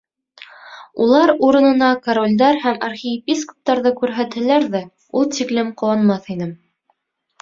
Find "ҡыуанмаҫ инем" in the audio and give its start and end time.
5.83-6.61